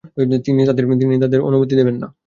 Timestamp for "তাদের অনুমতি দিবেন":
1.21-1.95